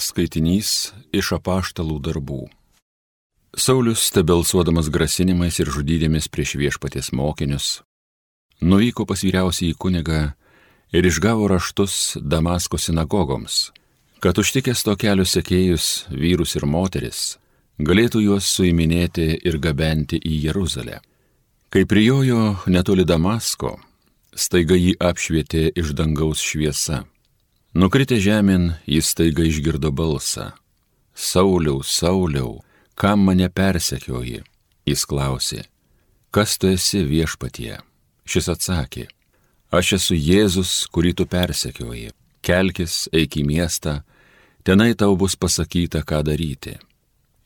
[0.00, 2.48] Skaitinys iš apaštalų darbų.
[3.56, 7.82] Saulis, tebelsuodamas grasinimais ir žudydėmis prieš viešpaties mokinius,
[8.62, 10.20] nuvyko pas vyriausiai kunigą
[10.94, 13.72] ir išgavo raštus Damasko sinagogoms,
[14.22, 17.36] kad užtikęs to kelio sekėjus, vyrus ir moteris,
[17.78, 21.00] galėtų juos suiminėti ir gabenti į Jeruzalę.
[21.70, 23.76] Kai prijojo netoli Damasko,
[24.34, 27.04] staiga jį apšvietė iš dangaus šviesa
[27.70, 30.48] Nukritę žemėn, jis taiga išgirdo balsą.
[31.14, 32.64] Sauliau, Sauliau,
[32.98, 34.42] kam mane persekioji?
[34.88, 35.62] Jis klausė,
[36.34, 37.78] kas tu esi viešpatie?
[38.26, 39.06] Šis atsakė,
[39.70, 42.10] aš esu Jėzus, kurį tu persekioji.
[42.42, 44.00] Kelkis, eik į miestą,
[44.66, 46.74] tenai tau bus pasakyta, ką daryti.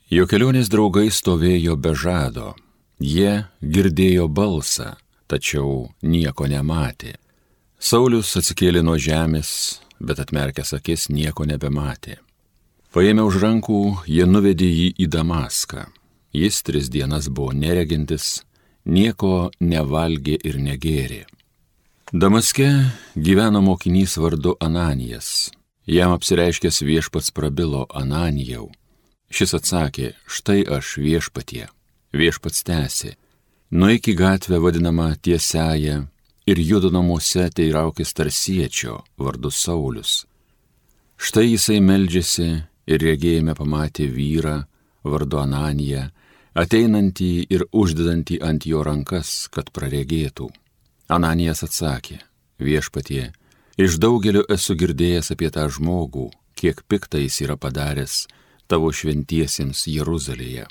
[0.09, 2.55] Jo kelionės draugai stovėjo be žado,
[2.97, 4.95] jie girdėjo balsą,
[5.29, 7.19] tačiau nieko nematė.
[7.77, 12.19] Saulis atsikėlė nuo žemės, bet atmerkęs akis nieko nebematė.
[12.95, 15.89] Paėmė už rankų, jie nuvedė jį į Damaską.
[16.35, 18.45] Jis tris dienas buvo neregintis,
[18.87, 21.25] nieko nevalgė ir negėrė.
[22.13, 22.69] Damaske
[23.17, 25.51] gyveno mokinys vardu Ananijas.
[25.87, 28.71] Jam apsireiškęs viešpats prabilo Ananijau.
[29.35, 31.67] Šis atsakė, štai aš viešpatie.
[32.15, 33.17] Viešpats tęsė,
[33.75, 36.05] nueik į gatvę vadinamą tiesiąją
[36.47, 40.25] ir judo namuose teiraukis tarsiečio vardu Saulis.
[41.17, 42.49] Štai jisai meldžiasi
[42.91, 44.59] ir regėjime pamatė vyrą
[45.05, 46.09] vardu Ananiją,
[46.55, 50.51] ateinantį ir uždedantį ant jo rankas, kad praregėtų.
[51.09, 52.21] Ananijas atsakė,
[52.61, 53.33] viešpatie,
[53.77, 58.25] iš daugelio esu girdėjęs apie tą žmogų, kiek piktai jis yra padaręs
[58.69, 60.67] tavo šventiesiems Jeruzalėje.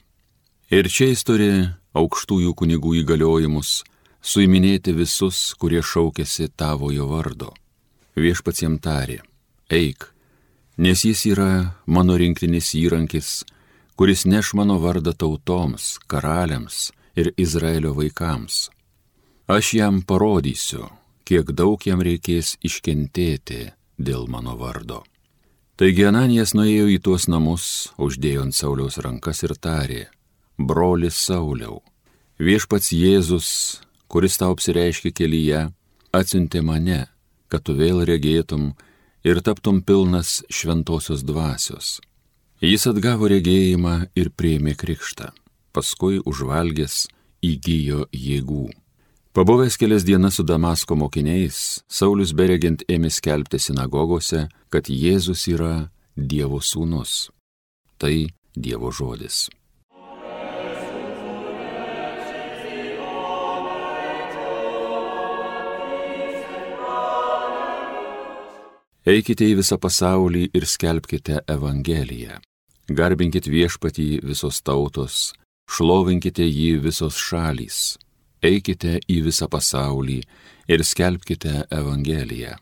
[0.73, 1.49] Ir čia jis turi
[1.93, 3.83] aukštųjų kunigų įgaliojimus
[4.23, 7.51] suiminėti visus, kurie šaukėsi tavojo vardo.
[8.15, 9.19] Viešpats jam tarė,
[9.69, 10.07] eik,
[10.77, 13.43] nes jis yra mano rinktinis įrankis,
[13.99, 18.69] kuris neš mano vardą tautoms, karaliams ir Izraelio vaikams.
[19.47, 20.87] Aš jam parodysiu,
[21.27, 25.03] kiek daug jam reikės iškentėti dėl mano vardo.
[25.75, 27.65] Taigi Ananijas nuėjo į tuos namus,
[27.97, 30.03] uždėjo ant Sauliaus rankas ir tarė,
[30.57, 31.81] brolis Sauliau,
[32.37, 33.49] viešpats Jėzus
[34.07, 35.61] kuris tau apsireiškia kelyje,
[36.13, 37.05] atsiuntė mane,
[37.49, 38.73] kad tu vėl regėtum
[39.23, 41.99] ir taptum pilnas šventosios dvasios.
[42.63, 45.33] Jis atgavo regėjimą ir prieimė krikštą,
[45.75, 47.07] paskui užvalgęs
[47.43, 48.69] įgyjo jėgų.
[49.33, 56.61] Pabuvęs kelias dienas su Damasko mokiniais, Saulis beregint ėmė skelbti sinagogose, kad Jėzus yra Dievo
[56.61, 57.31] sūnus.
[57.97, 58.13] Tai
[58.53, 59.47] Dievo žodis.
[69.03, 72.37] Eikite į visą pasaulį ir skelbkite Evangeliją.
[72.87, 75.33] Garbinkit viešpatį visos tautos,
[75.67, 77.97] šlovinkite jį visos šalys.
[78.39, 80.21] Eikite į visą pasaulį
[80.71, 82.55] ir skelbkite Evangeliją.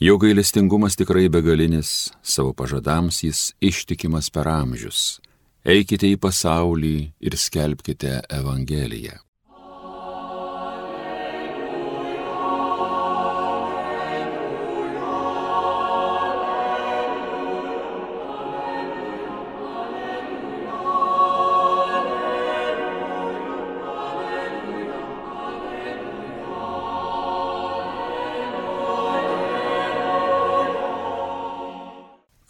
[0.00, 5.20] Jo gailestingumas tikrai begalinis, savo pažadams jis ištikimas per amžius.
[5.62, 9.20] Eikite į pasaulį ir skelbkite Evangeliją.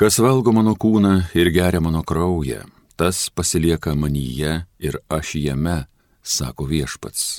[0.03, 2.65] Kas valgo mano kūną ir geria mano kraują,
[2.99, 5.77] tas pasilieka manyje ir aš jame,
[6.27, 7.37] sako viešpats.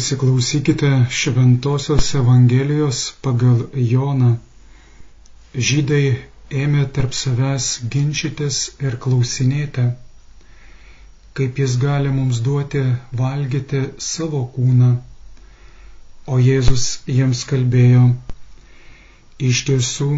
[0.00, 4.30] Pasiklausykite Šventojios Evangelijos pagal Joną.
[5.68, 6.04] Žydai
[6.60, 9.84] ėmė tarp savęs ginčytis ir klausinėti,
[11.40, 12.80] kaip jis gali mums duoti
[13.20, 14.88] valgyti savo kūną.
[16.32, 16.86] O Jėzus
[17.18, 18.06] jiems kalbėjo,
[19.50, 20.08] iš tiesų,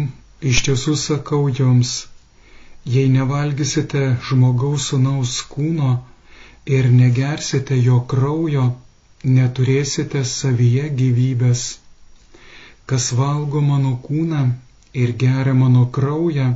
[0.53, 1.91] iš tiesų sakau jums,
[2.95, 5.91] jei nevalgysite žmogaus sunaus kūno
[6.79, 8.69] ir negersite jo kraujo,
[9.23, 11.63] neturėsite savyje gyvybės.
[12.91, 14.41] Kas valgo mano kūną
[15.03, 16.47] ir geria mano kraują,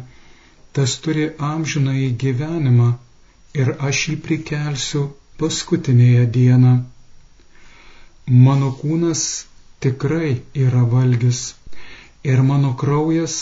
[0.77, 2.89] tas turi amžiną į gyvenimą
[3.61, 5.05] ir aš jį prikelsiu
[5.41, 6.73] paskutinėje dieną.
[8.45, 9.21] mano kūnas
[9.85, 10.29] tikrai
[10.65, 11.41] yra valgis
[12.31, 13.35] ir mano kraujas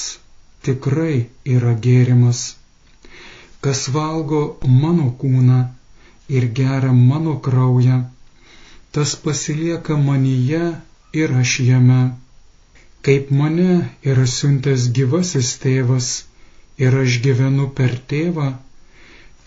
[0.68, 1.26] tikrai
[1.56, 2.42] yra gėrimas.
[3.66, 4.42] Kas valgo
[4.82, 5.60] mano kūną
[6.38, 7.98] ir geria mano kraują,
[8.96, 10.62] tas pasilieka manyje
[11.22, 12.02] ir aš jame.
[13.06, 13.72] Kaip mane
[14.12, 16.08] yra siuntęs gyvasis tėvas
[16.86, 18.48] ir aš gyvenu per tėvą,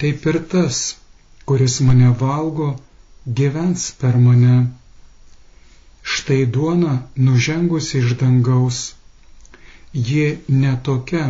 [0.02, 0.82] taip ir tas,
[1.48, 2.68] kuris mane valgo,
[3.40, 4.58] gyvens per mane.
[6.16, 6.94] Štai duona
[7.26, 8.84] nužengusi iš dangaus
[9.92, 11.26] ji ne tokia,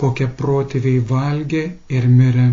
[0.00, 1.64] kokią protėviai valgė
[1.96, 2.46] ir mirė.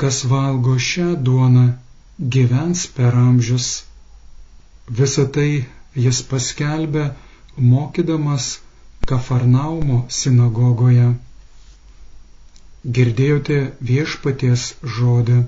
[0.00, 1.66] Kas valgo šią duoną,
[2.22, 3.82] gyvens per amžius.
[4.86, 7.10] Visą tai jis paskelbė,
[7.56, 8.60] mokydamas
[9.02, 11.08] Kafarnaumo sinagogoje.
[12.86, 15.42] Girdėjote viešpaties žodį.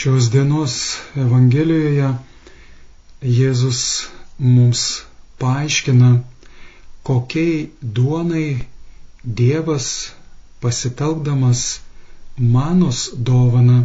[0.00, 0.74] Šios dienos
[1.18, 2.14] Evangelijoje
[3.20, 3.82] Jėzus
[4.38, 4.84] mums
[5.42, 6.10] paaiškina,
[7.08, 8.48] kokiai duonai
[9.40, 9.86] Dievas
[10.64, 11.62] pasitelkdamas
[12.56, 13.00] manos
[13.30, 13.78] dovana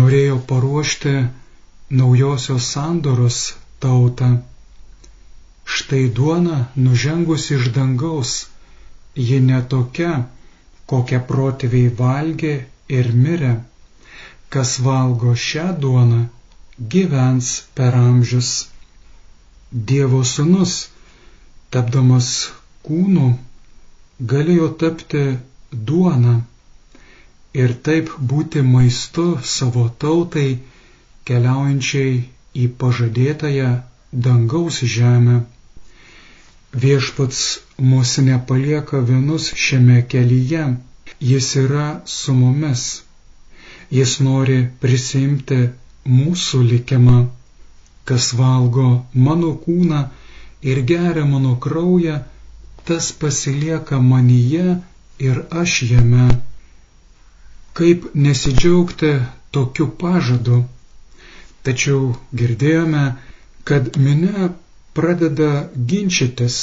[0.00, 1.12] norėjo paruošti
[2.00, 3.38] naujosios sandoros
[3.84, 4.30] tautą.
[5.76, 8.32] Štai duona nužengus iš dangaus,
[9.28, 10.14] ji netokia,
[10.94, 12.56] kokią protėviai valgė
[12.98, 13.54] ir mirė
[14.54, 16.18] kas valgo šią duoną,
[16.94, 17.46] gyvens
[17.78, 18.50] per amžius.
[19.74, 20.72] Dievo sūnus,
[21.74, 22.28] tapdamas
[22.86, 23.28] kūnu,
[24.32, 25.22] galėjo tapti
[25.88, 26.34] duona
[27.62, 29.24] ir taip būti maistu
[29.54, 30.46] savo tautai,
[31.30, 32.14] keliaujančiai
[32.64, 33.72] į pažadėtąją
[34.28, 35.40] dangaus žemę.
[36.84, 37.42] Viešpats
[37.90, 40.64] mūsų nepalieka vienus šiame kelyje,
[41.32, 41.88] jis yra
[42.18, 42.86] su mumis.
[43.98, 45.58] Jis nori prisimti
[46.18, 47.18] mūsų likimą,
[48.08, 48.88] kas valgo
[49.26, 50.00] mano kūną
[50.70, 52.18] ir geria mano kraują,
[52.84, 54.80] tas pasilieka manyje
[55.28, 56.28] ir aš jame.
[57.74, 59.12] Kaip nesidžiaugti
[59.50, 60.64] tokiu pažadu?
[61.64, 63.04] Tačiau girdėjome,
[63.64, 64.50] kad minė
[64.98, 65.50] pradeda
[65.92, 66.58] ginčytis,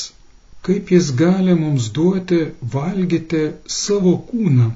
[0.65, 2.41] kaip jis gali mums duoti
[2.75, 3.41] valgyti
[3.77, 4.69] savo kūną.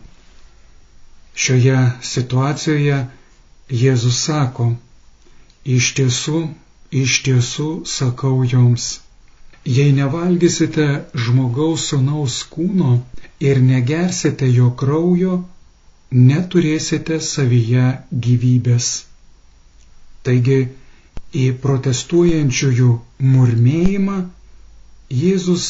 [1.44, 1.78] Šioje
[2.14, 2.98] situacijoje
[3.84, 4.66] Jėzus sako,
[5.66, 6.42] iš tiesų,
[7.02, 8.86] iš tiesų sakau jums,
[9.78, 10.88] jei nevalgysite
[11.26, 12.92] žmogaus sunaus kūno
[13.50, 15.40] ir negersite jo kraujo,
[16.30, 17.88] neturėsite savyje
[18.28, 18.92] gyvybės.
[20.26, 20.60] Taigi,
[21.36, 22.92] į protestuojančiųjų
[23.34, 24.20] murmėjimą
[25.16, 25.66] Jėzus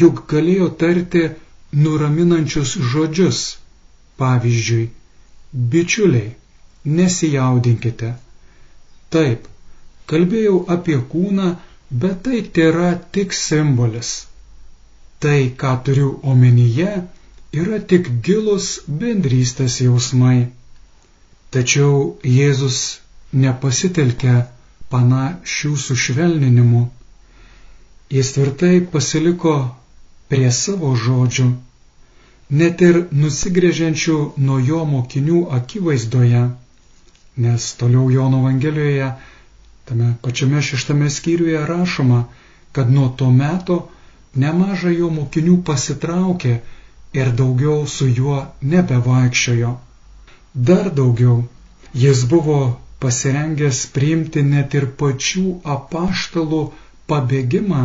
[0.00, 1.22] juk galėjo tarti
[1.84, 3.44] nuraminančius žodžius
[4.16, 4.90] Pavyzdžiui,
[5.72, 6.28] bičiuliai,
[6.98, 8.14] nesijaudinkite.
[9.14, 9.46] Taip,
[10.10, 11.50] kalbėjau apie kūną,
[12.04, 14.10] bet tai tėra tik simbolis.
[15.22, 16.92] Tai, ką turiu omenyje,
[17.62, 18.70] yra tik gilus
[19.02, 20.38] bendrystės jausmai.
[21.54, 22.00] Tačiau
[22.36, 22.80] Jėzus
[23.44, 24.36] nepasitelkia
[24.94, 26.82] panašių sušvelninimų.
[28.16, 29.54] Jis tvirtai pasiliko
[30.30, 31.48] prie savo žodžių
[32.50, 34.16] net ir nusigrėžiančių
[34.48, 36.42] nuo jo mokinių akivaizdoje,
[37.36, 39.10] nes toliau Jono Evangelijoje,
[39.84, 42.24] tame pačiame šeštame skyriuje rašoma,
[42.72, 43.76] kad nuo to meto
[44.44, 46.54] nemaža jo mokinių pasitraukė
[47.20, 48.38] ir daugiau su juo
[48.72, 49.74] nebevaikščiojo.
[50.70, 51.36] Dar daugiau,
[52.04, 52.58] jis buvo
[53.04, 55.44] pasirengęs priimti net ir pačių
[55.76, 56.62] apaštalų
[57.12, 57.82] pabėgimą,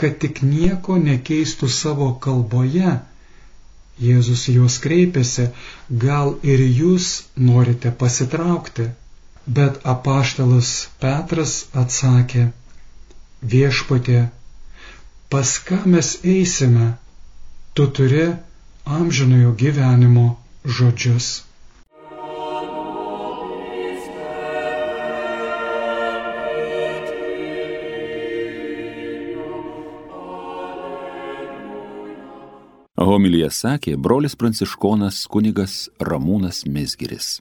[0.00, 2.92] kad tik nieko nekeistų savo kalboje
[4.02, 5.48] Jėzus juos kreipėsi,
[6.04, 7.08] gal ir jūs
[7.50, 8.88] norite pasitraukti.
[9.58, 12.44] Bet apaštalas Petras atsakė,
[13.54, 14.20] viešpatė,
[15.34, 16.92] pas ką mes eisime,
[17.74, 18.26] tu turi
[18.98, 20.26] amžinojo gyvenimo
[20.78, 21.32] žodžius.
[33.12, 37.34] Homilyje sakė brolis pranciškonas kunigas Ramūnas Mesgiris.